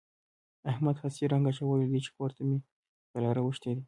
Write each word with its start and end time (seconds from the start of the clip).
احمد 0.71 0.95
هسې 1.03 1.23
رنګ 1.31 1.45
اچولی 1.49 1.87
دی 1.91 1.99
چې 2.05 2.11
کور 2.17 2.29
ته 2.35 2.41
مې 2.47 2.57
غله 3.11 3.29
راوښتي 3.37 3.71
دي. 3.75 3.79